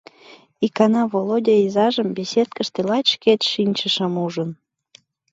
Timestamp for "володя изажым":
1.11-2.07